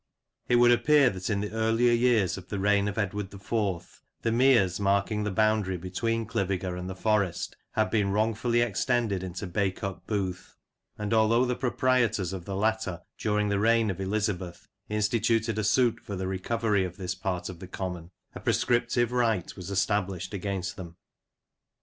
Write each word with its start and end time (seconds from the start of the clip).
It 0.49 0.55
would 0.55 0.71
appear 0.71 1.11
that 1.11 1.29
in 1.29 1.41
the 1.41 1.51
earlier 1.51 1.93
years 1.93 2.35
of 2.35 2.47
the 2.47 2.57
reign 2.57 2.87
of 2.87 2.97
Edward 2.97 3.31
IV, 3.31 4.01
the 4.23 4.31
meres 4.31 4.79
marking 4.79 5.23
the 5.23 5.29
boundary 5.31 5.77
between 5.77 6.25
Cliviger 6.25 6.75
and 6.75 6.89
the 6.89 6.95
Forest 6.95 7.55
had 7.73 7.91
been 7.91 8.09
wrongfully 8.09 8.61
extended 8.61 9.21
into 9.21 9.45
Bacup 9.45 10.07
Booth; 10.07 10.57
and 10.97 11.13
although 11.13 11.45
the 11.45 11.53
proprietors 11.55 12.33
of 12.33 12.45
the 12.45 12.55
latter 12.55 13.03
during 13.19 13.49
the 13.49 13.59
reign 13.59 13.91
of 13.91 14.01
Elizabeth 14.01 14.67
instituted 14.89 15.59
a 15.59 15.63
suit 15.63 15.99
for 16.01 16.15
the 16.15 16.25
recovery 16.27 16.83
of 16.83 16.97
this 16.97 17.13
part 17.13 17.47
of 17.47 17.59
the 17.59 17.67
common, 17.67 18.09
a 18.33 18.39
prescriptive 18.39 19.11
right 19.11 19.55
was 19.55 19.69
established 19.69 20.33
against 20.33 20.77
them. 20.77 20.95